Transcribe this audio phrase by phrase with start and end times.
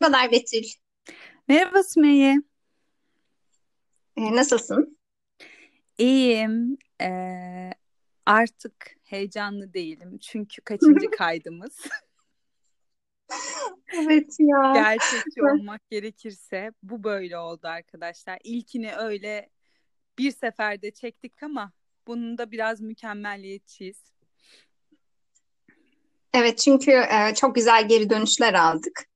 [0.00, 0.64] Merhabalar Betül.
[1.48, 2.36] Merhaba Sümeyye.
[4.16, 4.98] Ee, nasılsın?
[5.98, 6.78] İyiyim.
[7.02, 7.70] Ee,
[8.26, 10.18] artık heyecanlı değilim.
[10.18, 11.76] Çünkü kaçıncı kaydımız?
[13.94, 14.72] Evet ya.
[14.74, 18.38] Gerçekçi olmak gerekirse bu böyle oldu arkadaşlar.
[18.44, 19.50] İlkini öyle
[20.18, 21.72] bir seferde çektik ama
[22.06, 24.12] bunun da biraz mükemmelliyetçiyiz.
[26.34, 29.07] Evet çünkü e, çok güzel geri dönüşler aldık.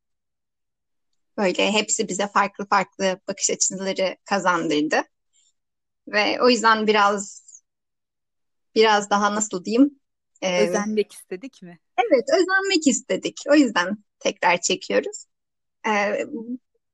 [1.38, 5.02] Böyle hepsi bize farklı farklı bakış açıları kazandırdı.
[6.08, 7.42] Ve o yüzden biraz
[8.74, 10.00] biraz daha nasıl diyeyim?
[10.42, 11.78] E, Özenmek istedik mi?
[11.98, 13.40] Evet, özenmek istedik.
[13.50, 15.24] O yüzden tekrar çekiyoruz.
[15.86, 15.90] E,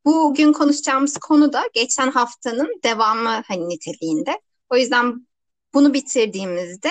[0.05, 4.41] bugün konuşacağımız konu da geçen haftanın devamı hani niteliğinde.
[4.71, 5.27] O yüzden
[5.75, 6.89] bunu bitirdiğimizde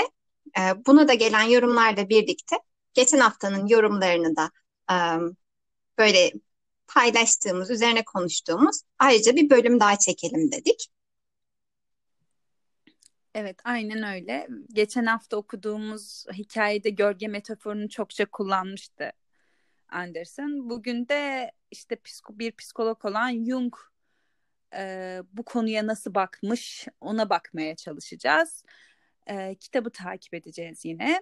[0.59, 2.55] e, buna da gelen yorumlarla birlikte
[2.93, 4.51] geçen haftanın yorumlarını da
[4.91, 4.95] e,
[5.97, 6.31] böyle
[6.87, 10.87] paylaştığımız, üzerine konuştuğumuz ayrıca bir bölüm daha çekelim dedik.
[13.35, 14.47] Evet, aynen öyle.
[14.73, 19.11] Geçen hafta okuduğumuz hikayede gölge metaforunu çokça kullanmıştı
[19.89, 20.69] Anderson.
[20.69, 21.97] Bugün de işte
[22.29, 23.75] bir psikolog olan Jung
[24.75, 28.63] e, bu konuya nasıl bakmış ona bakmaya çalışacağız.
[29.27, 31.21] E, kitabı takip edeceğiz yine.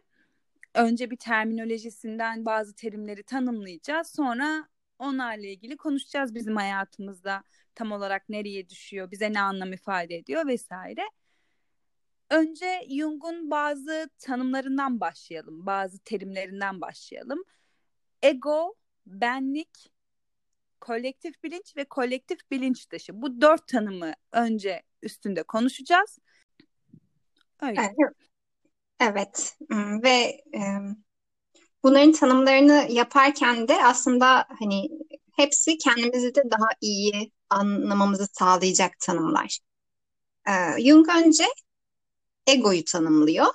[0.73, 4.07] Önce bir terminolojisinden bazı terimleri tanımlayacağız.
[4.07, 4.67] Sonra
[4.99, 7.43] onlarla ilgili konuşacağız bizim hayatımızda
[7.75, 11.01] tam olarak nereye düşüyor, bize ne anlam ifade ediyor vesaire.
[12.29, 17.43] Önce Jung'un bazı tanımlarından başlayalım, bazı terimlerinden başlayalım.
[18.21, 19.91] Ego, benlik,
[20.81, 23.21] kolektif bilinç ve kolektif bilinç dışı.
[23.21, 26.19] Bu dört tanımı önce üstünde konuşacağız.
[27.61, 27.81] Öyle.
[28.99, 30.41] Evet hmm, ve
[31.85, 34.89] bunların tanımlarını yaparken de aslında hani
[35.35, 39.59] hepsi kendimizi de daha iyi anlamamızı sağlayacak tanımlar.
[40.79, 41.45] Jung önce
[42.47, 43.53] egoyu tanımlıyor.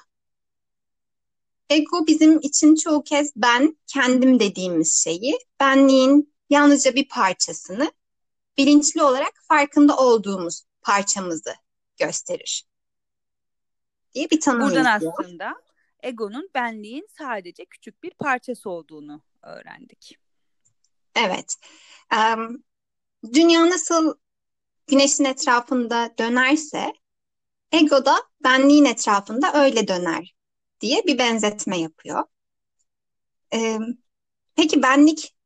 [1.70, 7.92] Ego bizim için çoğu kez ben, kendim dediğimiz şeyi, benliğin yalnızca bir parçasını
[8.58, 11.54] bilinçli olarak farkında olduğumuz parçamızı
[11.98, 12.64] gösterir
[14.14, 15.12] diye bir tanım Buradan yapıyor.
[15.18, 15.54] aslında
[16.02, 20.18] egonun benliğin sadece küçük bir parçası olduğunu öğrendik.
[21.14, 21.56] Evet.
[22.12, 22.64] Um,
[23.32, 24.14] dünya nasıl
[24.86, 26.92] güneşin etrafında dönerse
[27.72, 30.34] ego da benliğin etrafında öyle döner
[30.80, 32.24] diye bir benzetme yapıyor.
[33.54, 33.78] Ee,
[34.56, 35.36] peki benlik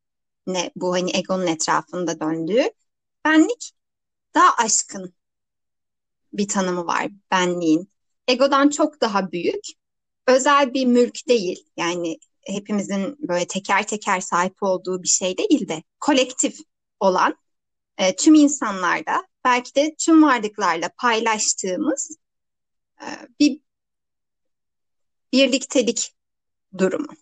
[0.47, 2.71] ne bu hani egonun etrafında döndüğü?
[3.25, 3.73] Benlik
[4.35, 5.15] daha aşkın
[6.33, 7.91] bir tanımı var benliğin.
[8.29, 9.65] Egodan çok daha büyük
[10.27, 11.67] özel bir mülk değil.
[11.77, 16.59] Yani hepimizin böyle teker teker sahip olduğu bir şey değil de kolektif
[17.01, 17.37] olan
[17.99, 22.17] e, tüm insanlarda belki de tüm varlıklarla paylaştığımız
[23.01, 23.07] e,
[23.41, 23.61] bir
[25.33, 26.15] birliktelik
[26.79, 27.13] durumu.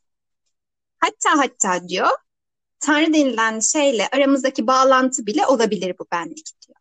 [0.98, 2.08] Hatta hatta diyor
[2.80, 6.78] Tanrı denilen şeyle aramızdaki bağlantı bile olabilir bu benlik diyor.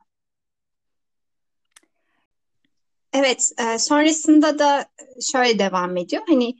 [3.13, 4.85] Evet, e, sonrasında da
[5.31, 6.23] şöyle devam ediyor.
[6.27, 6.55] Hani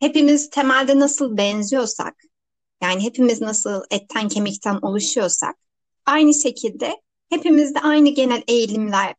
[0.00, 2.14] hepimiz temelde nasıl benziyorsak,
[2.82, 5.56] yani hepimiz nasıl etten kemikten oluşuyorsak,
[6.06, 9.14] aynı şekilde hepimizde aynı genel eğilimler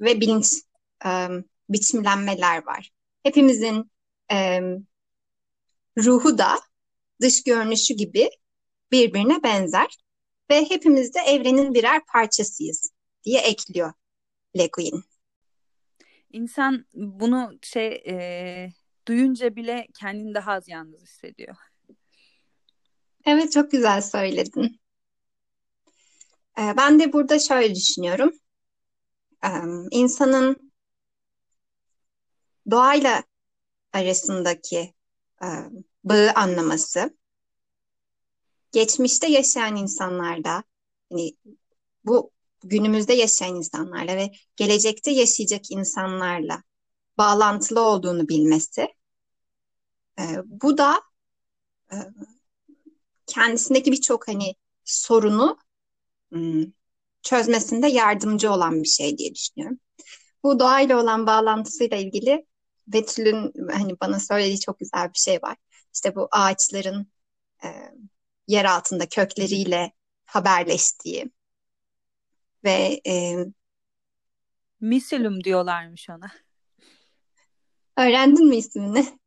[0.00, 0.46] ve bilinç
[1.06, 1.28] e,
[1.68, 2.90] biçimlenmeler var.
[3.22, 3.90] Hepimizin
[4.32, 4.60] e,
[5.98, 6.60] ruhu da
[7.20, 8.30] dış görünüşü gibi
[8.92, 9.96] birbirine benzer
[10.50, 12.92] ve hepimiz de evrenin birer parçasıyız
[13.24, 13.92] diye ekliyor
[14.58, 15.04] Le Guin.
[16.32, 18.72] İnsan bunu şey e,
[19.08, 21.56] duyunca bile kendini daha az yalnız hissediyor.
[23.24, 24.80] Evet çok güzel söyledin.
[26.58, 28.32] Ee, ben de burada şöyle düşünüyorum.
[29.44, 29.48] Ee,
[29.90, 30.72] insanın
[32.70, 33.22] doğayla
[33.92, 34.94] arasındaki
[35.42, 35.46] e,
[36.04, 37.16] bağı anlaması,
[38.72, 40.64] geçmişte yaşayan insanlarda,
[41.10, 41.32] hani
[42.04, 42.31] bu
[42.64, 46.62] günümüzde yaşayan insanlarla ve gelecekte yaşayacak insanlarla
[47.18, 48.88] bağlantılı olduğunu bilmesi.
[50.18, 51.02] E, bu da
[51.92, 51.96] e,
[53.26, 54.54] kendisindeki birçok hani
[54.84, 55.58] sorunu
[57.22, 59.78] çözmesinde yardımcı olan bir şey diye düşünüyorum.
[60.44, 62.46] Bu doğayla olan bağlantısıyla ilgili
[62.86, 65.56] Betül'ün hani bana söylediği çok güzel bir şey var.
[65.94, 67.06] İşte bu ağaçların
[67.64, 67.68] e,
[68.48, 69.92] yer altında kökleriyle
[70.26, 71.30] haberleştiği,
[72.64, 73.36] ve e,
[74.80, 76.30] Misilum diyorlarmış ona.
[77.96, 79.18] Öğrendin mi ismini?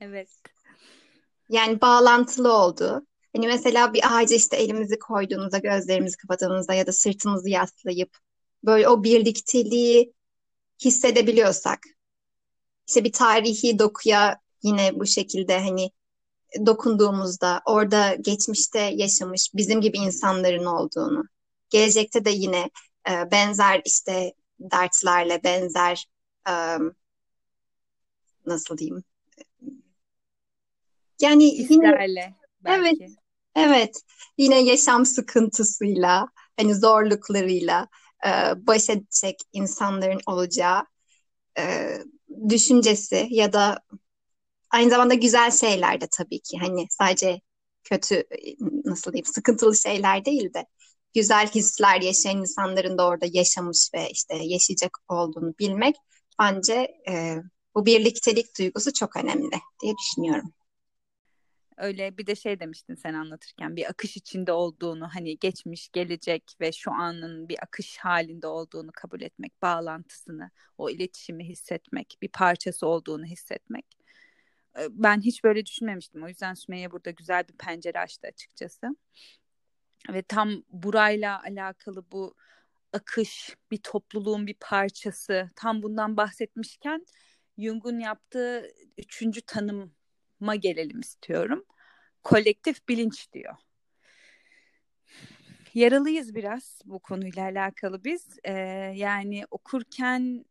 [0.00, 0.28] Evet.
[1.48, 3.06] Yani bağlantılı oldu.
[3.36, 8.18] Hani mesela bir ağaca işte elimizi koyduğumuzda, gözlerimizi kapadığımızda ya da sırtımızı yaslayıp
[8.64, 10.12] böyle o birlikteliği
[10.84, 11.78] hissedebiliyorsak,
[12.88, 15.90] işte bir tarihi dokuya yine bu şekilde hani
[16.66, 21.24] dokunduğumuzda orada geçmişte yaşamış bizim gibi insanların olduğunu,
[21.72, 22.70] gelecekte de yine
[23.10, 26.06] e, benzer işte dertlerle benzer
[26.48, 26.54] e,
[28.46, 29.04] nasıl diyeyim?
[31.20, 33.04] Yani Hislerle belki.
[33.04, 33.10] evet
[33.54, 33.96] evet.
[34.38, 37.88] Yine yaşam sıkıntısıyla hani zorluklarıyla
[38.26, 38.30] e,
[38.66, 40.82] baş edecek insanların olacağı
[41.58, 41.96] e,
[42.48, 43.80] düşüncesi ya da
[44.70, 46.58] aynı zamanda güzel şeyler de tabii ki.
[46.58, 47.40] Hani sadece
[47.84, 48.24] kötü
[48.84, 50.66] nasıl diyeyim sıkıntılı şeyler değil de
[51.14, 55.96] güzel hisler yaşayan insanların da orada yaşamış ve işte yaşayacak olduğunu bilmek
[56.38, 57.36] bence e,
[57.74, 60.52] bu birliktelik duygusu çok önemli diye düşünüyorum.
[61.76, 66.72] Öyle bir de şey demiştin sen anlatırken bir akış içinde olduğunu hani geçmiş, gelecek ve
[66.72, 73.24] şu anın bir akış halinde olduğunu kabul etmek, bağlantısını, o iletişimi hissetmek, bir parçası olduğunu
[73.24, 73.86] hissetmek.
[74.90, 76.22] Ben hiç böyle düşünmemiştim.
[76.22, 78.96] O yüzden Sümeyye burada güzel bir pencere açtı açıkçası.
[80.08, 82.34] Ve tam burayla alakalı bu
[82.92, 85.50] akış, bir topluluğun bir parçası.
[85.56, 87.06] Tam bundan bahsetmişken
[87.58, 88.68] Jung'un yaptığı
[88.98, 91.64] üçüncü tanıma gelelim istiyorum.
[92.22, 93.54] Kolektif bilinç diyor.
[95.74, 98.38] Yaralıyız biraz bu konuyla alakalı biz.
[98.44, 98.52] Ee,
[98.96, 100.44] yani okurken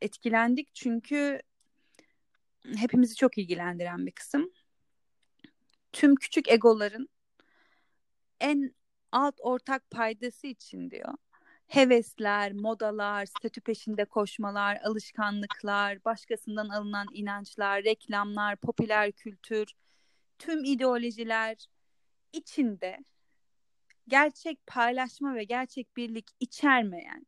[0.00, 1.40] etkilendik çünkü
[2.76, 4.52] hepimizi çok ilgilendiren bir kısım.
[5.92, 7.08] Tüm küçük egoların
[8.40, 8.74] en
[9.12, 11.14] alt ortak paydası için diyor.
[11.66, 19.72] Hevesler, modalar, statü peşinde koşmalar, alışkanlıklar, başkasından alınan inançlar, reklamlar, popüler kültür,
[20.38, 21.66] tüm ideolojiler
[22.32, 22.98] içinde
[24.08, 27.26] gerçek paylaşma ve gerçek birlik içermeyen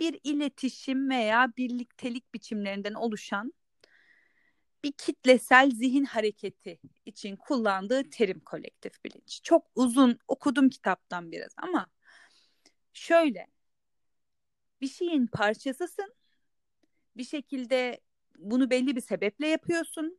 [0.00, 3.52] bir iletişim veya birliktelik biçimlerinden oluşan
[4.86, 9.40] bir kitlesel zihin hareketi için kullandığı terim kolektif bilinç.
[9.42, 11.86] Çok uzun okudum kitaptan biraz ama
[12.92, 13.46] şöyle
[14.80, 16.14] bir şeyin parçasısın.
[17.16, 18.00] Bir şekilde
[18.38, 20.18] bunu belli bir sebeple yapıyorsun.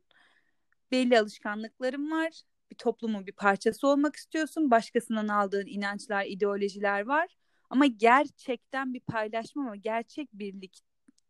[0.90, 2.42] Belli alışkanlıkların var.
[2.70, 4.70] Bir toplumun bir parçası olmak istiyorsun.
[4.70, 7.36] Başkasından aldığın inançlar, ideolojiler var.
[7.70, 10.87] Ama gerçekten bir paylaşma ama gerçek birlik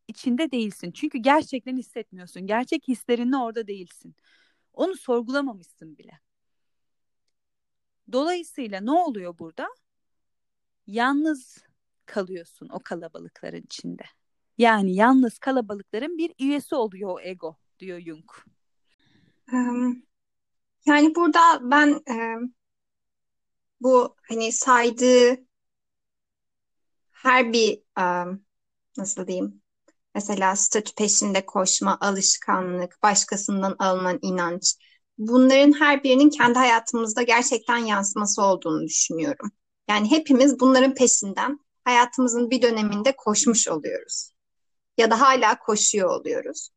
[0.09, 0.93] içinde değilsin.
[0.93, 2.47] Çünkü gerçekten hissetmiyorsun.
[2.47, 4.15] Gerçek hislerinle orada değilsin.
[4.73, 6.21] Onu sorgulamamışsın bile.
[8.13, 9.69] Dolayısıyla ne oluyor burada?
[10.87, 11.65] Yalnız
[12.07, 14.03] kalıyorsun o kalabalıkların içinde.
[14.59, 18.31] Yani yalnız kalabalıkların bir üyesi oluyor o ego diyor Jung.
[20.87, 22.03] Yani burada ben
[23.81, 25.37] bu hani saydığı
[27.11, 27.83] her bir
[28.97, 29.63] nasıl diyeyim
[30.19, 34.75] Mesela statü peşinde koşma, alışkanlık, başkasından alınan inanç.
[35.19, 39.51] Bunların her birinin kendi hayatımızda gerçekten yansıması olduğunu düşünüyorum.
[39.89, 44.31] Yani hepimiz bunların peşinden hayatımızın bir döneminde koşmuş oluyoruz.
[44.97, 46.71] Ya da hala koşuyor oluyoruz.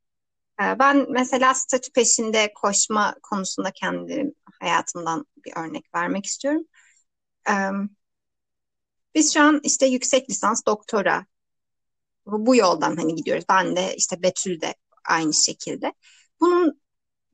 [0.61, 6.63] Ee, ben mesela statü peşinde koşma konusunda kendi hayatımdan bir örnek vermek istiyorum.
[7.49, 7.53] Ee,
[9.15, 11.25] biz şu an işte yüksek lisans, doktora
[12.25, 13.45] bu yoldan hani gidiyoruz.
[13.49, 14.75] Ben de işte Betül de
[15.05, 15.93] aynı şekilde.
[16.39, 16.81] Bunun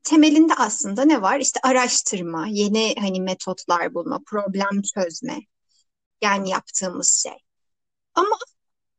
[0.04, 1.40] temelinde aslında ne var?
[1.40, 5.40] İşte araştırma, yeni hani metotlar bulma, problem çözme.
[6.22, 7.38] Yani yaptığımız şey.
[8.14, 8.38] Ama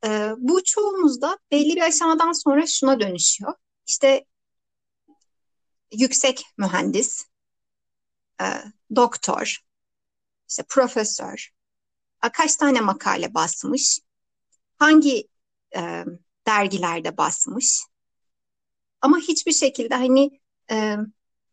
[0.04, 3.54] e, bu çoğumuzda belli bir aşamadan sonra şuna dönüşüyor.
[3.86, 4.24] İşte
[5.92, 7.24] yüksek mühendis,
[8.40, 8.44] e,
[8.96, 9.58] doktor,
[10.48, 11.50] işte profesör,
[12.32, 14.00] kaç tane makale basmış,
[14.78, 15.28] hangi
[15.76, 16.04] e,
[16.46, 17.80] dergilerde basmış.
[19.00, 20.96] Ama hiçbir şekilde hani e,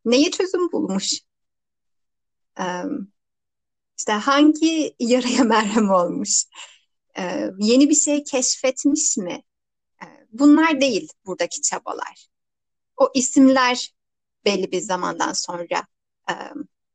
[0.06, 1.12] neye çözüm bulmuş?
[2.58, 2.64] E,
[3.98, 6.44] işte hangi yaraya merhem olmuş?
[7.18, 9.44] E, yeni bir şey keşfetmiş mi?
[10.04, 12.28] E, bunlar değil buradaki çabalar.
[12.98, 13.94] O isimler
[14.46, 15.88] belli bir zamandan sonra
[16.30, 16.34] e,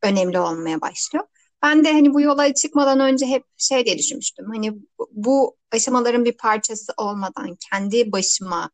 [0.02, 1.24] önemli olmaya başlıyor.
[1.62, 4.46] Ben de hani bu yola çıkmadan önce hep şey diye düşünmüştüm.
[4.54, 4.72] Hani
[5.12, 8.70] bu aşamaların bir parçası olmadan kendi başıma,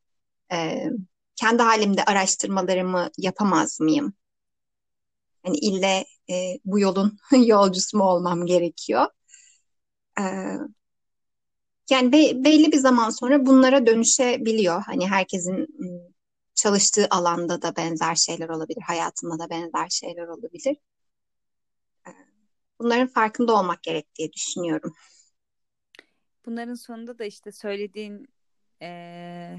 [0.52, 0.84] e,
[1.36, 4.14] kendi halimde araştırmalarımı yapamaz mıyım?
[5.42, 9.06] Hani ille e, bu yolun yolcusu mu olmam gerekiyor?
[10.16, 10.76] E,
[11.90, 14.82] yani be, belli bir zaman sonra bunlara dönüşebiliyor.
[14.86, 15.66] Hani herkesin
[16.54, 20.76] çalıştığı alanda da benzer şeyler olabilir, hayatında da benzer şeyler olabilir.
[22.80, 24.95] Bunların farkında olmak gerek diye düşünüyorum.
[26.47, 28.28] Bunların sonunda da işte söylediğin
[28.83, 29.59] ee,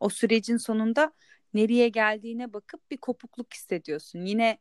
[0.00, 1.12] o sürecin sonunda
[1.54, 4.20] nereye geldiğine bakıp bir kopukluk hissediyorsun.
[4.20, 4.58] Yine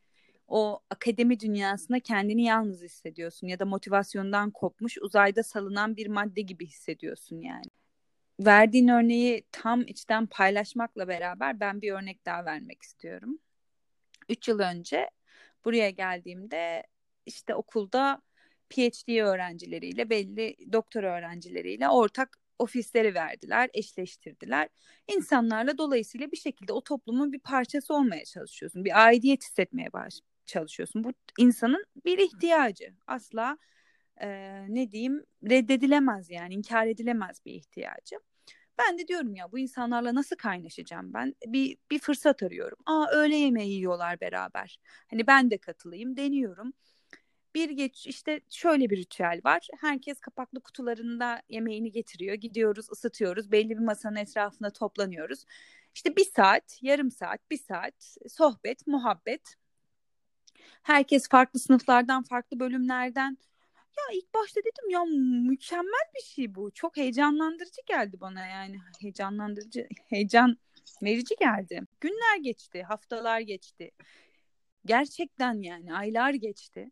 [0.47, 6.67] o akademi dünyasında kendini yalnız hissediyorsun ya da motivasyondan kopmuş uzayda salınan bir madde gibi
[6.67, 7.65] hissediyorsun yani.
[8.39, 13.39] Verdiğin örneği tam içten paylaşmakla beraber ben bir örnek daha vermek istiyorum.
[14.29, 15.09] Üç yıl önce
[15.65, 16.83] buraya geldiğimde
[17.25, 18.21] işte okulda
[18.69, 24.69] PhD öğrencileriyle belli doktor öğrencileriyle ortak ofisleri verdiler, eşleştirdiler.
[25.07, 28.85] İnsanlarla dolayısıyla bir şekilde o toplumun bir parçası olmaya çalışıyorsun.
[28.85, 31.03] Bir aidiyet hissetmeye baş çalışıyorsun.
[31.03, 32.93] Bu insanın bir ihtiyacı.
[33.07, 33.57] Asla
[34.21, 34.27] e,
[34.69, 38.15] ne diyeyim reddedilemez yani inkar edilemez bir ihtiyacı.
[38.77, 41.35] Ben de diyorum ya bu insanlarla nasıl kaynaşacağım ben?
[41.47, 42.77] Bir bir fırsat arıyorum.
[42.85, 44.79] Aa öğle yemeği yiyorlar beraber.
[45.09, 46.73] Hani ben de katılayım deniyorum.
[47.55, 49.67] Bir geç işte şöyle bir ritüel var.
[49.81, 52.35] Herkes kapaklı kutularında yemeğini getiriyor.
[52.35, 53.51] Gidiyoruz, ısıtıyoruz.
[53.51, 55.45] Belli bir masanın etrafında toplanıyoruz.
[55.95, 59.55] İşte bir saat, yarım saat, bir saat sohbet, muhabbet.
[60.83, 63.37] Herkes farklı sınıflardan, farklı bölümlerden.
[63.97, 65.03] Ya ilk başta dedim ya
[65.49, 66.71] mükemmel bir şey bu.
[66.71, 68.77] Çok heyecanlandırıcı geldi bana yani.
[69.01, 70.57] Heyecanlandırıcı, heyecan
[71.03, 71.81] verici geldi.
[72.01, 73.91] Günler geçti, haftalar geçti.
[74.85, 76.91] Gerçekten yani aylar geçti.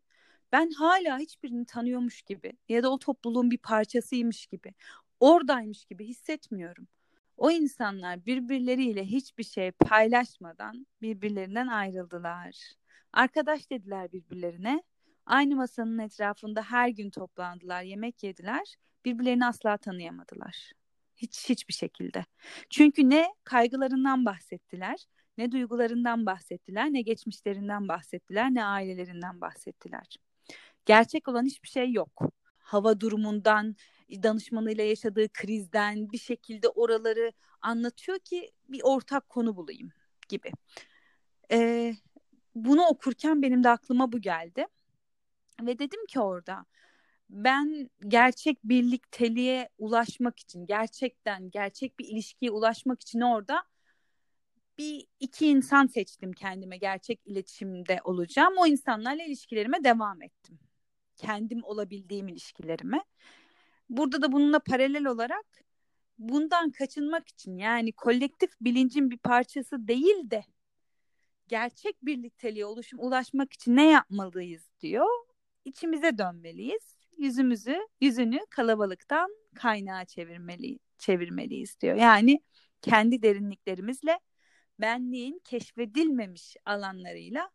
[0.54, 4.74] Ben hala hiçbirini tanıyormuş gibi ya da o topluluğun bir parçasıymış gibi,
[5.20, 6.88] oradaymış gibi hissetmiyorum.
[7.36, 12.72] O insanlar birbirleriyle hiçbir şey paylaşmadan birbirlerinden ayrıldılar.
[13.12, 14.82] Arkadaş dediler birbirlerine.
[15.26, 18.76] Aynı masanın etrafında her gün toplandılar, yemek yediler.
[19.04, 20.72] Birbirlerini asla tanıyamadılar.
[21.16, 22.24] Hiç hiçbir şekilde.
[22.70, 25.06] Çünkü ne kaygılarından bahsettiler,
[25.38, 30.06] ne duygularından bahsettiler, ne geçmişlerinden bahsettiler, ne ailelerinden bahsettiler.
[30.86, 32.22] Gerçek olan hiçbir şey yok.
[32.58, 33.76] Hava durumundan,
[34.22, 39.92] danışmanıyla yaşadığı krizden bir şekilde oraları anlatıyor ki bir ortak konu bulayım
[40.28, 40.52] gibi.
[41.52, 41.94] Ee,
[42.54, 44.66] bunu okurken benim de aklıma bu geldi.
[45.62, 46.64] Ve dedim ki orada
[47.30, 53.64] ben gerçek birlikteliğe ulaşmak için gerçekten gerçek bir ilişkiye ulaşmak için orada
[54.78, 58.54] bir iki insan seçtim kendime gerçek iletişimde olacağım.
[58.58, 60.58] O insanlarla ilişkilerime devam ettim.
[61.16, 63.04] Kendim olabildiğim ilişkilerime.
[63.88, 65.46] Burada da bununla paralel olarak
[66.18, 70.44] bundan kaçınmak için yani kolektif bilincin bir parçası değil de
[71.48, 75.06] gerçek birlikteliğe oluşum, ulaşmak için ne yapmalıyız diyor.
[75.64, 76.96] İçimize dönmeliyiz.
[77.18, 81.96] Yüzümüzü, yüzünü kalabalıktan kaynağa çevirmeli, çevirmeliyiz diyor.
[81.96, 82.40] Yani
[82.82, 84.18] kendi derinliklerimizle
[84.80, 87.50] benliğin keşfedilmemiş alanlarıyla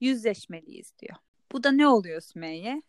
[0.00, 1.16] yüzleşmeliyiz diyor.
[1.52, 2.82] Bu da ne oluyor Sümeyye?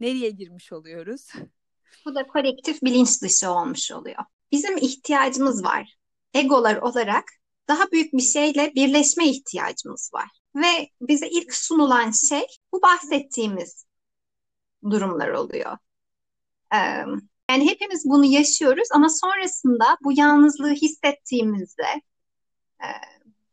[0.00, 1.26] Nereye girmiş oluyoruz?
[2.06, 4.24] Bu da kolektif bilinç dışı olmuş oluyor.
[4.52, 5.94] Bizim ihtiyacımız var.
[6.34, 7.24] Egolar olarak
[7.68, 10.28] daha büyük bir şeyle birleşme ihtiyacımız var.
[10.56, 13.86] Ve bize ilk sunulan şey bu bahsettiğimiz
[14.90, 15.76] durumlar oluyor.
[17.50, 22.02] yani hepimiz bunu yaşıyoruz ama sonrasında bu yalnızlığı hissettiğimizde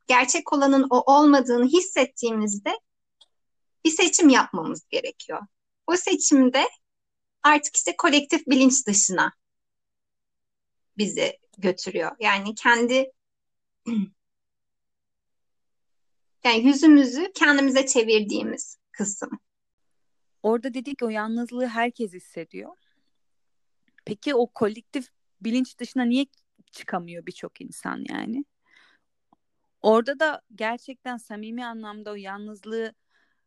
[0.08, 2.80] gerçek olanın o olmadığını hissettiğimizde
[3.86, 5.42] bir seçim yapmamız gerekiyor.
[5.88, 6.68] O seçimde
[7.44, 9.34] artık işte kolektif bilinç dışına
[10.98, 12.12] bizi götürüyor.
[12.20, 13.12] Yani kendi
[16.44, 19.30] yani yüzümüzü kendimize çevirdiğimiz kısım.
[20.44, 22.72] Orada dedik o yalnızlığı herkes hissediyor.
[24.06, 25.08] Peki o kolektif
[25.42, 26.26] bilinç dışına niye
[26.72, 28.46] çıkamıyor birçok insan yani?
[29.82, 32.94] Orada da gerçekten samimi anlamda o yalnızlığı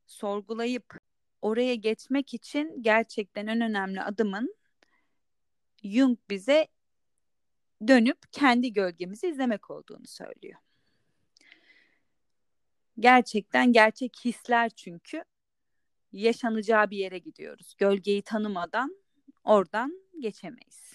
[0.06, 0.98] sorgulayıp
[1.42, 4.54] oraya geçmek için gerçekten en önemli adımın
[5.84, 6.68] Jung bize
[7.88, 10.58] dönüp kendi gölgemizi izlemek olduğunu söylüyor.
[12.98, 15.24] Gerçekten gerçek hisler çünkü
[16.12, 17.74] yaşanacağı bir yere gidiyoruz.
[17.78, 18.96] Gölgeyi tanımadan
[19.44, 20.92] oradan geçemeyiz.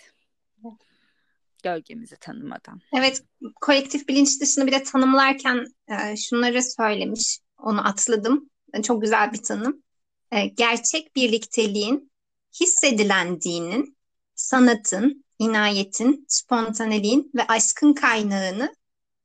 [1.64, 2.82] Gölgemizi tanımadan.
[2.94, 3.24] Evet,
[3.62, 7.40] kolektif bilinç dışını bir de tanımlarken e, şunları söylemiş.
[7.58, 8.50] Onu atladım.
[8.84, 9.83] Çok güzel bir tanım.
[10.34, 12.12] E, gerçek birlikteliğin
[12.60, 13.98] hissedilen dinin,
[14.36, 18.76] sanatın, inayetin, spontaneliğin ve aşkın kaynağını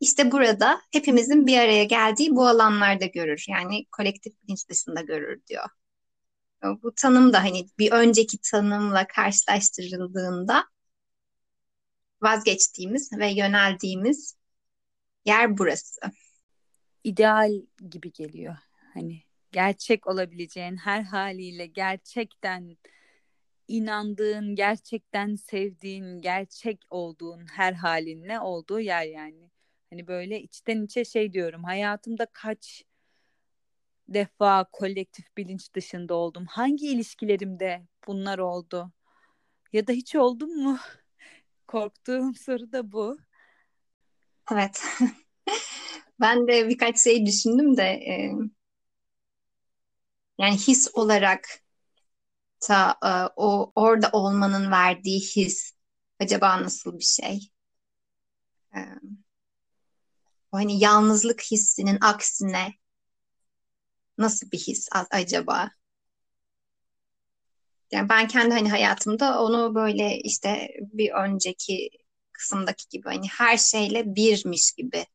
[0.00, 3.44] işte burada hepimizin bir araya geldiği bu alanlarda görür.
[3.48, 5.64] Yani kolektif bilinç dışında görür diyor.
[6.82, 10.64] Bu tanım da hani bir önceki tanımla karşılaştırıldığında
[12.22, 14.36] vazgeçtiğimiz ve yöneldiğimiz
[15.24, 16.00] yer burası.
[17.04, 17.52] İdeal
[17.90, 18.56] gibi geliyor.
[18.94, 22.76] Hani gerçek olabileceğin her haliyle gerçekten
[23.68, 29.50] inandığın, gerçekten sevdiğin, gerçek olduğun her halinle olduğu yer yani.
[29.90, 31.64] Hani böyle içten içe şey diyorum.
[31.64, 32.84] Hayatımda kaç
[34.08, 36.46] defa kolektif bilinç dışında oldum?
[36.46, 38.92] Hangi ilişkilerimde bunlar oldu?
[39.72, 40.78] Ya da hiç oldum mu?
[41.66, 43.18] Korktuğum soru da bu.
[44.52, 44.84] Evet.
[46.20, 47.82] ben de birkaç şey düşündüm de
[50.38, 51.48] yani his olarak
[52.60, 55.72] ta e, o orada olmanın verdiği his
[56.20, 57.50] acaba nasıl bir şey?
[58.74, 58.80] E,
[60.52, 62.74] hani yalnızlık hissinin aksine
[64.18, 65.70] nasıl bir his acaba?
[67.92, 71.90] Yani ben kendi hani hayatımda onu böyle işte bir önceki
[72.32, 75.06] kısımdaki gibi hani her şeyle birmiş gibi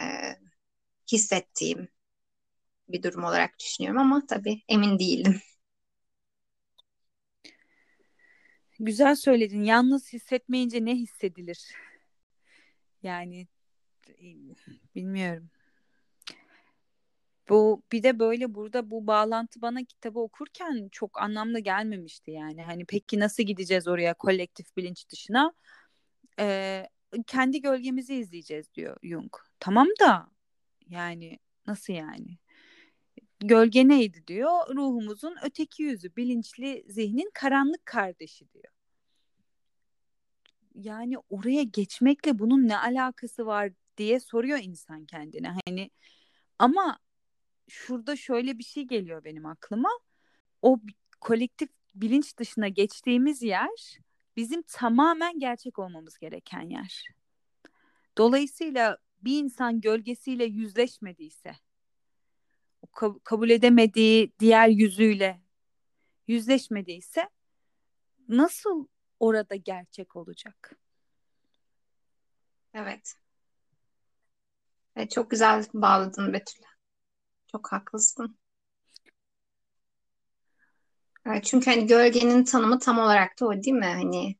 [0.00, 0.04] e,
[1.12, 1.88] hissettiğim
[2.92, 5.40] bir durum olarak düşünüyorum ama tabii emin değilim.
[8.80, 9.64] Güzel söyledin.
[9.64, 11.74] Yalnız hissetmeyince ne hissedilir?
[13.02, 13.46] Yani
[14.94, 15.50] bilmiyorum.
[17.48, 22.62] Bu bir de böyle burada bu bağlantı bana kitabı okurken çok anlamlı gelmemişti yani.
[22.62, 25.52] Hani peki nasıl gideceğiz oraya kolektif bilinç dışına?
[26.38, 26.88] Ee,
[27.26, 29.32] kendi gölgemizi izleyeceğiz diyor Jung.
[29.60, 30.30] Tamam da
[30.88, 32.38] yani nasıl yani?
[33.40, 34.76] Gölge neydi diyor?
[34.76, 38.72] Ruhumuzun öteki yüzü, bilinçli zihnin karanlık kardeşi diyor.
[40.74, 45.54] Yani oraya geçmekle bunun ne alakası var diye soruyor insan kendine.
[45.66, 45.90] Hani
[46.58, 46.98] ama
[47.68, 49.90] şurada şöyle bir şey geliyor benim aklıma.
[50.62, 50.80] O
[51.20, 53.98] kolektif bilinç dışına geçtiğimiz yer
[54.36, 57.04] bizim tamamen gerçek olmamız gereken yer.
[58.18, 61.52] Dolayısıyla bir insan gölgesiyle yüzleşmediyse,
[63.24, 65.40] kabul edemediği diğer yüzüyle
[66.28, 67.30] yüzleşmediyse
[68.28, 68.86] nasıl
[69.20, 70.72] orada gerçek olacak?
[72.74, 73.14] Evet.
[74.96, 76.62] Evet, çok güzel bağladın Betül.
[77.52, 78.38] Çok haklısın.
[81.26, 83.84] Evet, çünkü hani gölgenin tanımı tam olarak da o değil mi?
[83.86, 84.36] Hani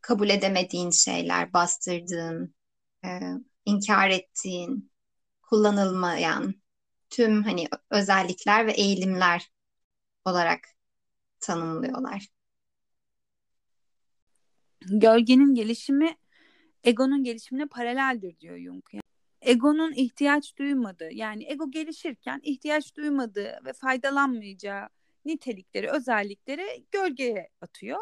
[0.00, 2.54] kabul edemediğin şeyler, bastırdığın,
[3.04, 3.20] e,
[3.64, 4.89] inkar ettiğin,
[5.50, 6.54] kullanılmayan
[7.10, 9.50] tüm hani özellikler ve eğilimler
[10.24, 10.68] olarak
[11.40, 12.28] tanımlıyorlar.
[14.80, 16.16] Gölgenin gelişimi
[16.84, 18.84] egonun gelişimine paraleldir diyor Jung.
[19.42, 24.88] Egonun ihtiyaç duymadığı yani ego gelişirken ihtiyaç duymadığı ve faydalanmayacağı
[25.24, 27.98] nitelikleri, özellikleri gölgeye atıyor.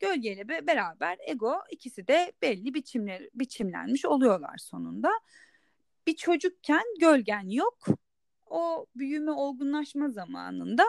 [0.00, 5.10] Gölgeyle beraber ego ikisi de belli biçimler, biçimlenmiş oluyorlar sonunda.
[6.06, 7.86] Bir çocukken gölgen yok.
[8.46, 10.84] O büyüme olgunlaşma zamanında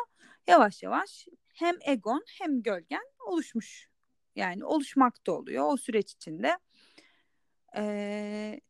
[0.48, 3.90] yavaş yavaş hem egon hem gölgen oluşmuş.
[4.36, 6.58] Yani oluşmakta oluyor o süreç içinde.
[7.78, 8.62] Ee,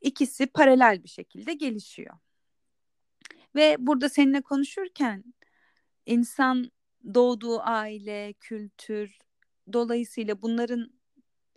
[0.00, 2.14] ikisi paralel bir şekilde gelişiyor.
[3.54, 5.24] Ve burada seninle konuşurken
[6.06, 6.70] insan
[7.14, 9.18] doğduğu aile, kültür
[9.72, 10.90] dolayısıyla bunların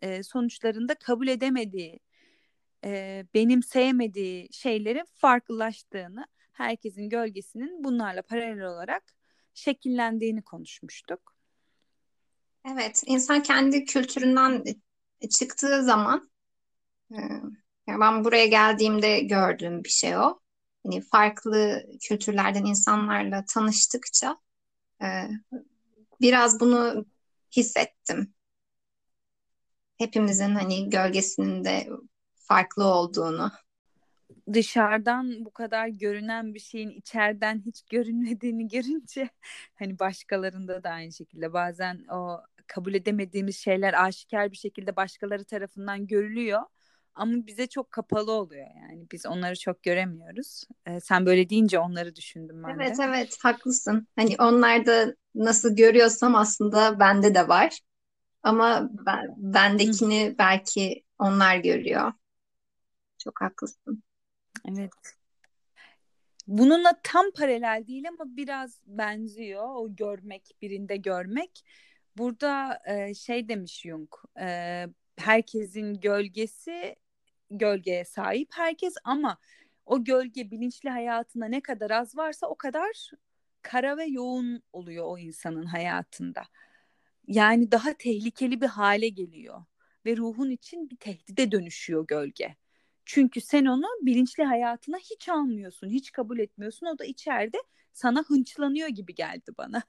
[0.02, 2.00] e, sonuçlarında kabul edemediği,
[2.86, 9.04] e, benimseyemediği şeylerin farklılaştığını, herkesin gölgesinin bunlarla paralel olarak
[9.54, 11.36] şekillendiğini konuşmuştuk.
[12.72, 14.64] Evet, insan kendi kültüründen
[15.40, 16.30] çıktığı zaman
[17.88, 20.40] yani ben buraya geldiğimde gördüğüm bir şey o.
[20.86, 24.38] Hani farklı kültürlerden insanlarla tanıştıkça
[26.22, 27.06] biraz bunu
[27.58, 28.34] hissettim.
[29.98, 31.90] Hepimizin hani gölgesinin de
[32.48, 33.52] farklı olduğunu.
[34.54, 39.30] Dışarıdan bu kadar görünen bir şeyin içeriden hiç görünmediğini görünce
[39.76, 46.08] hani başkalarında da aynı şekilde bazen o kabul edemediğimiz şeyler aşikar bir şekilde başkaları tarafından
[46.08, 46.62] görülüyor
[47.16, 50.64] ama bize çok kapalı oluyor yani biz onları çok göremiyoruz.
[50.86, 52.84] Ee, sen böyle deyince onları düşündüm ben evet, de.
[52.84, 54.08] Evet evet haklısın.
[54.16, 57.80] Hani onlar da nasıl görüyorsam aslında bende de var.
[58.44, 62.14] Ama ben, bendekini belki onlar görüyor.
[63.18, 64.04] Çok haklısın.
[64.66, 64.92] Evet.
[66.48, 69.64] Bununla tam paralel değil ama biraz benziyor.
[69.76, 71.64] O görmek, birinde görmek.
[72.18, 76.96] Burada e, şey demiş Jung, e, herkesin gölgesi
[77.52, 79.38] gölgeye sahip herkes ama
[79.86, 83.12] o gölge bilinçli hayatında ne kadar az varsa o kadar
[83.62, 86.44] kara ve yoğun oluyor o insanın hayatında.
[87.28, 89.64] Yani daha tehlikeli bir hale geliyor
[90.06, 92.56] ve ruhun için bir tehdide dönüşüyor gölge.
[93.10, 96.86] Çünkü sen onu bilinçli hayatına hiç almıyorsun, hiç kabul etmiyorsun.
[96.86, 97.58] O da içeride
[97.94, 99.84] sana hınçlanıyor gibi geldi bana.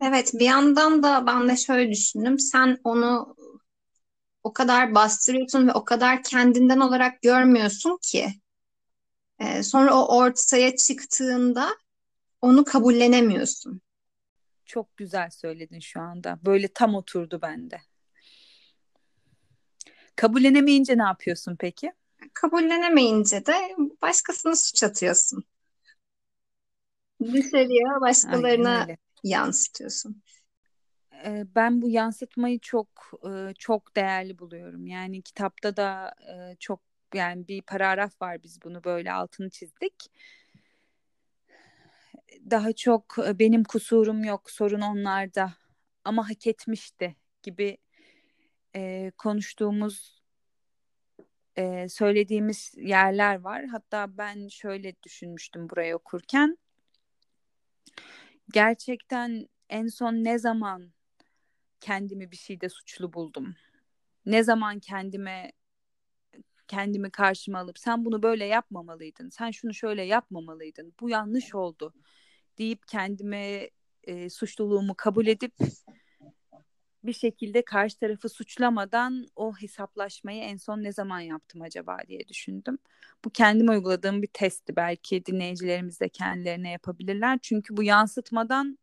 [0.00, 2.38] Evet, bir yandan da ben de şöyle düşündüm.
[2.38, 3.36] Sen onu
[4.44, 8.28] o kadar bastırıyorsun ve o kadar kendinden olarak görmüyorsun ki.
[9.38, 11.68] Ee, sonra o ortaya çıktığında
[12.42, 13.80] onu kabullenemiyorsun.
[14.64, 16.38] Çok güzel söyledin şu anda.
[16.44, 17.80] Böyle tam oturdu bende.
[20.16, 21.92] Kabullenemeyince ne yapıyorsun peki?
[22.34, 25.44] Kabullenemeyince de başkasına suç atıyorsun.
[27.20, 28.86] Dışarıya başkalarına
[29.24, 30.22] yansıtıyorsun.
[31.24, 32.88] Ee, ben bu yansıtmayı çok
[33.28, 34.86] e, çok değerli buluyorum.
[34.86, 36.80] Yani kitapta da e, çok
[37.14, 39.94] yani bir paragraf var biz bunu böyle altını çizdik.
[42.50, 45.52] Daha çok e, benim kusurum yok, sorun onlarda
[46.04, 47.78] ama hak etmişti gibi
[48.76, 50.22] e, konuştuğumuz
[51.56, 53.66] e, söylediğimiz yerler var.
[53.66, 56.58] Hatta ben şöyle düşünmüştüm burayı okurken.
[58.52, 60.92] Gerçekten en son ne zaman
[61.80, 63.54] kendimi bir şeyde suçlu buldum?
[64.26, 65.52] Ne zaman kendime
[66.68, 71.94] kendimi karşıma alıp sen bunu böyle yapmamalıydın, sen şunu şöyle yapmamalıydın, bu yanlış oldu
[72.58, 73.70] deyip kendime
[74.04, 75.54] e, suçluluğumu kabul edip
[77.04, 82.78] bir şekilde karşı tarafı suçlamadan o hesaplaşmayı en son ne zaman yaptım acaba diye düşündüm.
[83.24, 84.76] Bu kendim uyguladığım bir testti.
[84.76, 87.38] Belki dinleyicilerimiz de kendilerine yapabilirler.
[87.42, 88.78] Çünkü bu yansıtmadan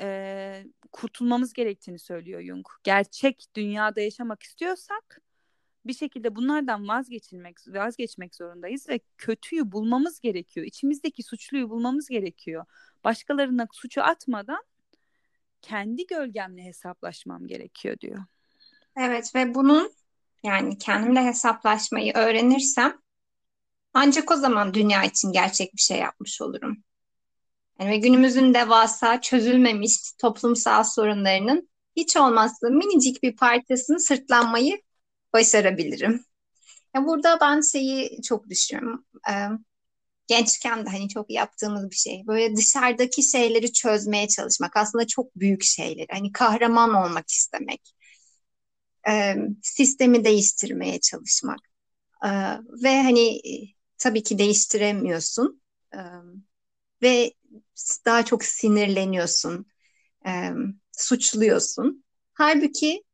[0.00, 2.66] e, kurtulmamız gerektiğini söylüyor Jung.
[2.84, 5.22] Gerçek dünyada yaşamak istiyorsak
[5.84, 10.66] bir şekilde bunlardan vazgeçilmek vazgeçmek zorundayız ve kötüyü bulmamız gerekiyor.
[10.66, 12.64] İçimizdeki suçluyu bulmamız gerekiyor.
[13.04, 14.62] Başkalarına suçu atmadan
[15.62, 18.24] kendi gölgemle hesaplaşmam gerekiyor diyor.
[18.96, 19.92] Evet ve bunun
[20.42, 22.98] yani kendimle hesaplaşmayı öğrenirsem
[23.94, 26.76] ancak o zaman dünya için gerçek bir şey yapmış olurum.
[27.80, 34.82] Yani ve günümüzün devasa çözülmemiş toplumsal sorunlarının hiç olmazsa minicik bir parçasını sırtlanmayı
[35.32, 36.24] başarabilirim.
[36.94, 39.04] Ya burada ben şeyi çok düşünüyorum.
[40.32, 42.22] Gençken de hani çok yaptığımız bir şey.
[42.26, 44.76] Böyle dışarıdaki şeyleri çözmeye çalışmak.
[44.76, 46.06] Aslında çok büyük şeyler.
[46.10, 47.94] Hani kahraman olmak istemek.
[49.08, 51.58] Ee, sistemi değiştirmeye çalışmak.
[52.24, 52.28] Ee,
[52.84, 53.40] ve hani
[53.98, 55.62] tabii ki değiştiremiyorsun.
[55.94, 55.98] Ee,
[57.02, 57.32] ve
[58.06, 59.66] daha çok sinirleniyorsun.
[60.26, 60.50] Ee,
[60.92, 62.04] suçluyorsun.
[62.34, 63.04] Halbuki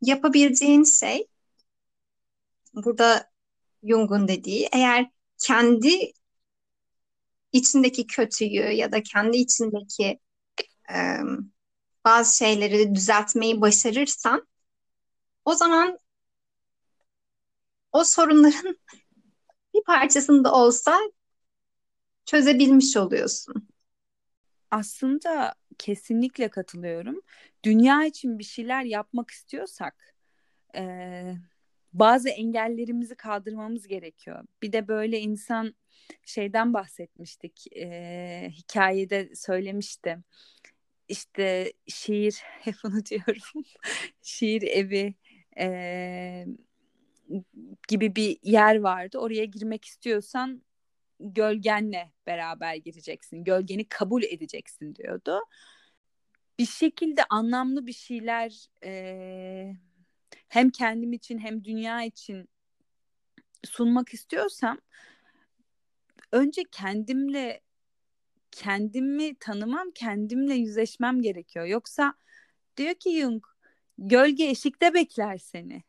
[0.00, 1.26] yapabileceğin şey
[2.74, 3.30] burada
[3.82, 6.12] Jung'un dediği eğer kendi
[7.52, 10.18] içindeki kötüyü ya da kendi içindeki
[10.94, 10.96] e,
[12.04, 14.48] bazı şeyleri düzeltmeyi başarırsan
[15.44, 15.98] o zaman
[17.92, 18.76] o sorunların
[19.74, 20.98] bir parçasını da olsa
[22.24, 23.68] çözebilmiş oluyorsun.
[24.70, 27.20] Aslında kesinlikle katılıyorum.
[27.64, 30.14] Dünya için bir şeyler yapmak istiyorsak
[30.76, 30.82] e,
[31.98, 34.44] bazı engellerimizi kaldırmamız gerekiyor.
[34.62, 35.74] Bir de böyle insan
[36.26, 40.18] şeyden bahsetmiştik e, hikayede söylemişti.
[41.08, 43.64] İşte şiir hep unutuyorum
[44.22, 45.14] şiir evi
[45.58, 46.46] e,
[47.88, 49.18] gibi bir yer vardı.
[49.18, 50.62] Oraya girmek istiyorsan
[51.20, 53.44] gölgenle beraber gireceksin.
[53.44, 55.40] Gölgeni kabul edeceksin diyordu.
[56.58, 59.72] Bir şekilde anlamlı bir şeyler e,
[60.48, 62.48] hem kendim için hem dünya için
[63.64, 64.78] sunmak istiyorsam
[66.32, 67.60] önce kendimle
[68.50, 71.66] kendimi tanımam, kendimle yüzleşmem gerekiyor.
[71.66, 72.14] Yoksa
[72.76, 73.44] diyor ki Jung,
[73.98, 75.82] gölge eşikte bekler seni.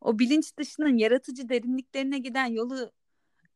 [0.00, 2.92] O bilinç dışının yaratıcı derinliklerine giden yolu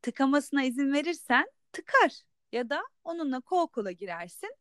[0.02, 4.56] tıkamasına izin verirsen tıkar ya da onunla kol kola girersin.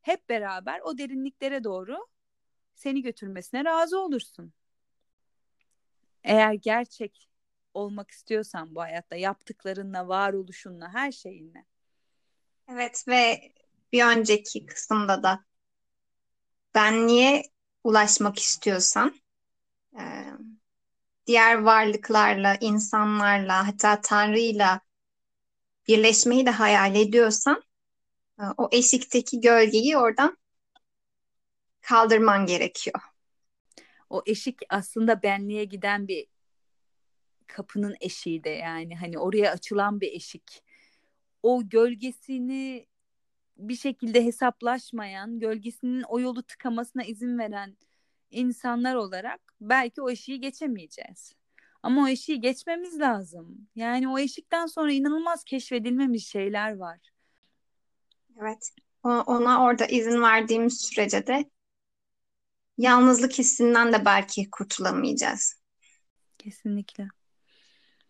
[0.00, 2.06] Hep beraber o derinliklere doğru
[2.74, 4.52] seni götürmesine razı olursun.
[6.24, 7.28] Eğer gerçek
[7.74, 11.64] olmak istiyorsan bu hayatta yaptıklarınla, varoluşunla, her şeyinle.
[12.68, 13.52] Evet ve
[13.92, 15.44] bir önceki kısımda da
[16.74, 17.42] ben niye
[17.84, 19.14] ulaşmak istiyorsan
[21.26, 24.80] diğer varlıklarla, insanlarla, hatta Tanrı'yla
[25.88, 27.62] birleşmeyi de hayal ediyorsan
[28.56, 30.36] o eşikteki gölgeyi oradan
[31.80, 33.00] kaldırman gerekiyor.
[34.14, 36.26] O eşik aslında benliğe giden bir
[37.46, 40.62] kapının eşiği de yani hani oraya açılan bir eşik.
[41.42, 42.86] O gölgesini
[43.56, 47.76] bir şekilde hesaplaşmayan, gölgesinin o yolu tıkamasına izin veren
[48.30, 51.34] insanlar olarak belki o eşiği geçemeyeceğiz.
[51.82, 53.68] Ama o eşiği geçmemiz lazım.
[53.74, 56.98] Yani o eşikten sonra inanılmaz keşfedilmemiş şeyler var.
[58.40, 58.70] Evet.
[59.02, 61.50] Ona orada izin verdiğimiz sürece de
[62.78, 65.54] yalnızlık hissinden de belki kurtulamayacağız.
[66.38, 67.08] Kesinlikle.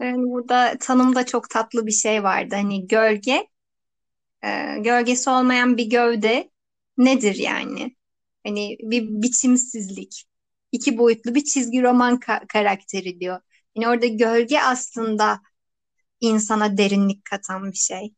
[0.00, 2.54] Yani burada tanımda çok tatlı bir şey vardı.
[2.54, 3.48] Hani gölge,
[4.44, 6.50] e, gölgesi olmayan bir gövde
[6.98, 7.96] nedir yani?
[8.46, 10.24] Hani bir biçimsizlik,
[10.72, 13.40] iki boyutlu bir çizgi roman ka- karakteri diyor.
[13.76, 15.40] Yani orada gölge aslında
[16.20, 18.14] insana derinlik katan bir şey.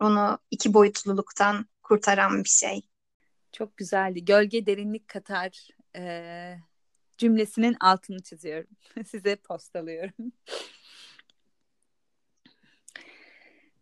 [0.00, 2.82] Onu iki boyutluluktan kurtaran bir şey.
[3.52, 4.24] Çok güzeldi.
[4.24, 6.56] Gölge derinlik katar e,
[7.18, 8.70] cümlesinin altını çiziyorum.
[9.06, 10.32] Size postalıyorum.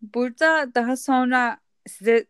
[0.03, 2.27] Burada daha sonra size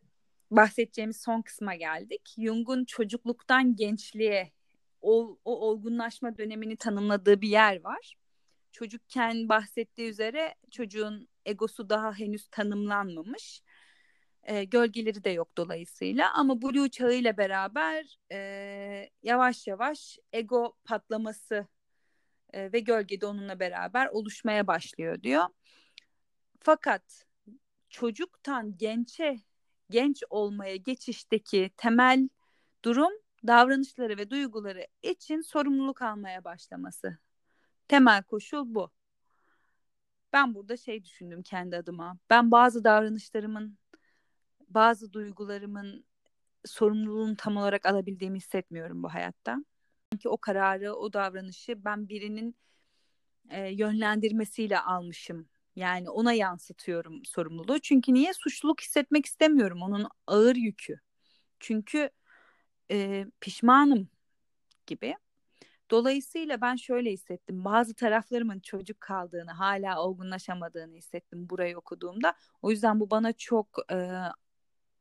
[0.50, 2.34] bahsedeceğimiz son kısma geldik.
[2.38, 4.52] Jung'un çocukluktan gençliğe
[5.00, 8.16] o, o olgunlaşma dönemini tanımladığı bir yer var.
[8.72, 13.62] Çocukken bahsettiği üzere çocuğun egosu daha henüz tanımlanmamış.
[14.42, 21.66] E, gölgeleri de yok dolayısıyla ama Blue çağıyla beraber e, yavaş yavaş ego patlaması
[22.52, 25.44] e, ve gölge de onunla beraber oluşmaya başlıyor diyor.
[26.60, 27.26] Fakat
[27.88, 29.40] çocuktan gençe
[29.90, 32.28] genç olmaya geçişteki temel
[32.84, 33.12] durum
[33.46, 37.18] davranışları ve duyguları için sorumluluk almaya başlaması.
[37.88, 38.90] Temel koşul bu.
[40.32, 42.18] Ben burada şey düşündüm kendi adıma.
[42.30, 43.78] Ben bazı davranışlarımın,
[44.68, 46.04] bazı duygularımın
[46.64, 49.64] sorumluluğunu tam olarak alabildiğimi hissetmiyorum bu hayatta.
[50.12, 52.56] Sanki o kararı, o davranışı ben birinin
[53.50, 57.78] e, yönlendirmesiyle almışım yani ona yansıtıyorum sorumluluğu.
[57.78, 61.00] Çünkü niye suçluluk hissetmek istemiyorum onun ağır yükü.
[61.60, 62.10] Çünkü
[62.90, 64.08] e, pişmanım
[64.86, 65.16] gibi.
[65.90, 67.64] Dolayısıyla ben şöyle hissettim.
[67.64, 72.34] Bazı taraflarımın çocuk kaldığını, hala olgunlaşamadığını hissettim burayı okuduğumda.
[72.62, 73.96] O yüzden bu bana çok e,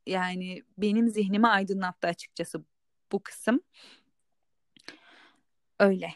[0.08, 2.64] yani benim zihnimi aydınlattı açıkçası
[3.12, 3.62] bu kısım.
[5.80, 6.14] Öyle.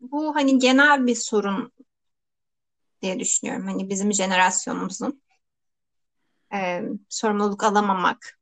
[0.00, 1.72] Bu hani genel bir sorun
[3.02, 3.66] diye düşünüyorum.
[3.66, 5.22] Hani bizim jenerasyonumuzun
[6.54, 8.38] e, sorumluluk alamamak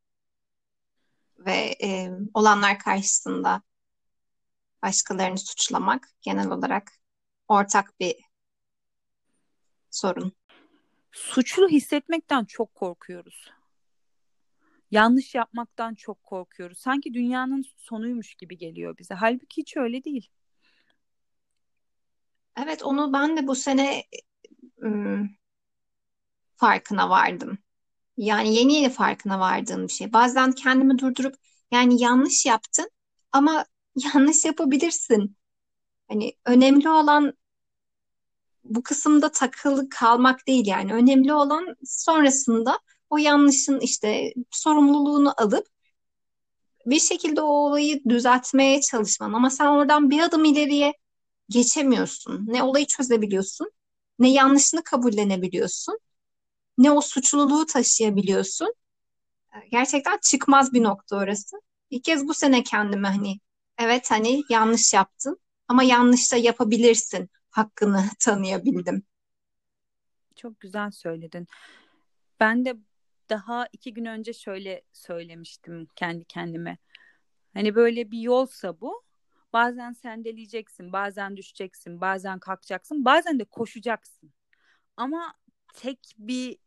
[1.38, 3.62] ve e, olanlar karşısında
[4.82, 6.92] başkalarını suçlamak genel olarak
[7.48, 8.16] ortak bir
[9.90, 10.32] sorun.
[11.12, 13.50] Suçlu hissetmekten çok korkuyoruz.
[14.90, 16.78] Yanlış yapmaktan çok korkuyoruz.
[16.78, 19.14] Sanki dünyanın sonuymuş gibi geliyor bize.
[19.14, 20.28] Halbuki hiç öyle değil.
[22.56, 24.04] Evet onu ben de bu sene
[26.56, 27.58] farkına vardım.
[28.16, 30.12] Yani yeni yeni farkına vardığım bir şey.
[30.12, 31.34] Bazen kendimi durdurup
[31.70, 32.90] yani yanlış yaptın
[33.32, 33.66] ama
[34.14, 35.36] yanlış yapabilirsin.
[36.08, 37.34] Hani önemli olan
[38.64, 40.94] bu kısımda takılı kalmak değil yani.
[40.94, 42.78] Önemli olan sonrasında
[43.10, 45.66] o yanlışın işte sorumluluğunu alıp
[46.86, 49.32] bir şekilde o olayı düzeltmeye çalışman.
[49.32, 50.92] Ama sen oradan bir adım ileriye
[51.48, 52.44] geçemiyorsun.
[52.46, 53.70] Ne olayı çözebiliyorsun
[54.18, 55.98] ne yanlışını kabullenebiliyorsun,
[56.78, 58.74] ne o suçluluğu taşıyabiliyorsun.
[59.70, 61.56] Gerçekten çıkmaz bir nokta orası.
[61.90, 63.40] İlk kez bu sene kendime hani
[63.78, 69.02] evet hani yanlış yaptın ama yanlış da yapabilirsin hakkını tanıyabildim.
[70.36, 71.46] Çok güzel söyledin.
[72.40, 72.76] Ben de
[73.30, 76.78] daha iki gün önce şöyle söylemiştim kendi kendime.
[77.54, 79.08] Hani böyle bir yolsa bu
[79.52, 84.32] Bazen sendeleyeceksin, bazen düşeceksin, bazen kalkacaksın, bazen de koşacaksın.
[84.96, 85.34] Ama
[85.74, 86.58] tek bir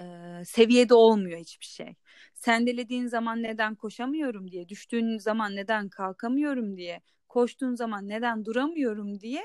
[0.00, 0.04] e,
[0.44, 1.94] seviyede olmuyor hiçbir şey.
[2.34, 9.42] Sendelediğin zaman neden koşamıyorum diye, düştüğün zaman neden kalkamıyorum diye, koştuğun zaman neden duramıyorum diye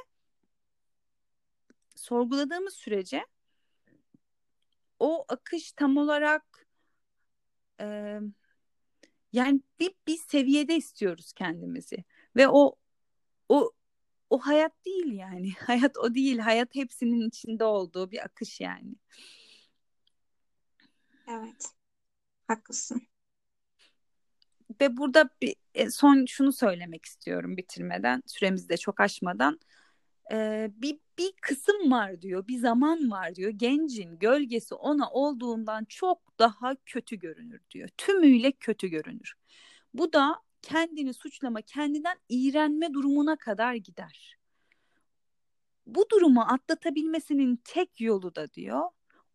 [1.96, 3.26] sorguladığımız sürece
[5.00, 6.68] o akış tam olarak
[7.82, 8.20] e,
[9.34, 12.04] yani bir, bir seviyede istiyoruz kendimizi
[12.36, 12.76] ve o
[13.50, 13.72] o
[14.30, 15.54] o hayat değil yani.
[15.68, 16.40] Hayat o değil.
[16.40, 18.96] Hayat hepsinin içinde olduğu bir akış yani.
[21.28, 21.66] Evet.
[22.48, 23.02] Haklısın.
[24.82, 29.60] Ve burada bir e, son şunu söylemek istiyorum bitirmeden, süremizi de çok aşmadan.
[30.32, 33.52] Ee, bir bir kısım var diyor, bir zaman var diyor.
[33.52, 37.90] Gencin gölgesi ona olduğundan çok daha kötü görünür diyor.
[37.98, 39.34] Tümüyle kötü görünür.
[39.94, 44.38] Bu da kendini suçlama, kendinden iğrenme durumuna kadar gider.
[45.86, 48.82] Bu durumu atlatabilmesinin tek yolu da diyor,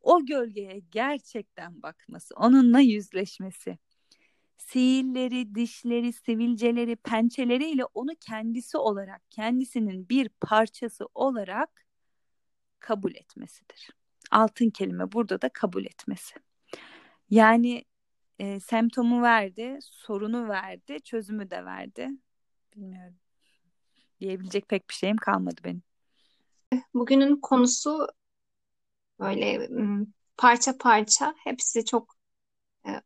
[0.01, 3.79] o gölgeye gerçekten bakması, onunla yüzleşmesi.
[4.61, 11.87] Sihirleri, dişleri, sivilceleri, pençeleriyle onu kendisi olarak, kendisinin bir parçası olarak
[12.79, 13.91] kabul etmesidir.
[14.31, 16.35] Altın kelime burada da kabul etmesi.
[17.31, 17.85] Yani
[18.39, 22.09] e, semptomu verdi, sorunu verdi, çözümü de verdi.
[22.77, 23.17] Bilmiyorum.
[24.21, 25.83] Diyebilecek pek bir şeyim kalmadı benim.
[26.95, 28.09] Bugünün konusu
[29.21, 29.69] böyle
[30.37, 32.20] parça parça hepsi çok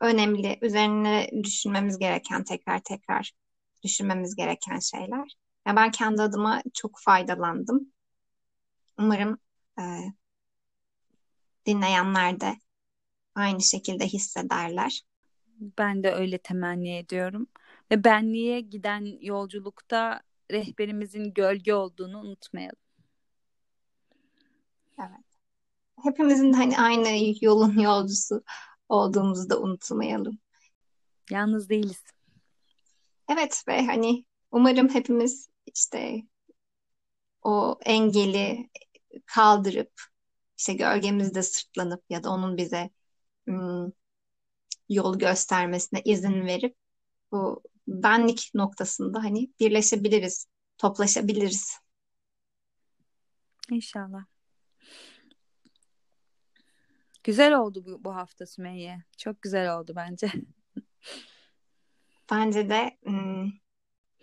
[0.01, 3.33] önemli, üzerine düşünmemiz gereken, tekrar tekrar
[3.83, 5.37] düşünmemiz gereken şeyler.
[5.67, 7.93] Ya ben kendi adıma çok faydalandım.
[8.99, 9.39] Umarım
[9.79, 9.83] e,
[11.67, 12.57] dinleyenler de
[13.35, 15.03] aynı şekilde hissederler.
[15.79, 17.47] Ben de öyle temenni ediyorum.
[17.91, 22.79] Ve benliğe giden yolculukta rehberimizin gölge olduğunu unutmayalım.
[24.99, 25.25] Evet.
[26.03, 28.45] Hepimizin hani aynı yolun yolcusu
[28.89, 30.39] olduğumuzu da unutmayalım.
[31.31, 32.03] Yalnız değiliz.
[33.29, 36.23] Evet ve hani umarım hepimiz işte
[37.43, 38.71] o engeli
[39.27, 39.93] kaldırıp
[40.59, 42.91] işte gölgemizde sırtlanıp ya da onun bize
[43.49, 43.93] ım,
[44.89, 46.77] yol göstermesine izin verip
[47.33, 50.47] bu benlik noktasında hani birleşebiliriz,
[50.79, 51.79] toplaşabiliriz.
[53.71, 54.25] İnşallah.
[57.25, 58.99] Güzel oldu bu, bu hafta Sümeyye.
[59.19, 60.33] Çok güzel oldu bence.
[62.31, 62.99] Bence de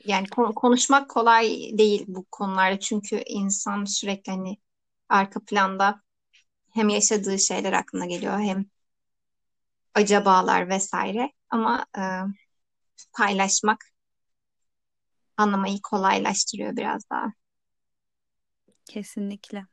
[0.05, 4.57] yani konuşmak kolay değil bu konularda çünkü insan sürekli hani
[5.09, 6.01] arka planda
[6.73, 8.65] hem yaşadığı şeyler aklına geliyor hem
[9.95, 12.01] acabalar vesaire ama e,
[13.17, 13.85] paylaşmak
[15.37, 17.33] anlamayı kolaylaştırıyor biraz daha.
[18.85, 19.65] Kesinlikle.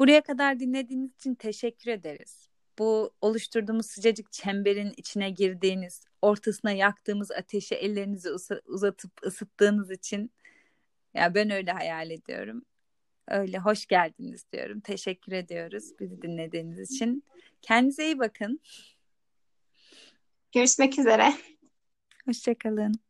[0.00, 2.48] Buraya kadar dinlediğiniz için teşekkür ederiz.
[2.78, 8.30] Bu oluşturduğumuz sıcacık çemberin içine girdiğiniz, ortasına yaktığımız ateşe ellerinizi
[8.66, 10.30] uzatıp ısıttığınız için
[11.14, 12.62] ya ben öyle hayal ediyorum.
[13.28, 14.80] Öyle hoş geldiniz diyorum.
[14.80, 17.24] Teşekkür ediyoruz bizi dinlediğiniz için.
[17.62, 18.60] Kendinize iyi bakın.
[20.52, 21.32] Görüşmek üzere.
[22.24, 23.09] Hoşçakalın.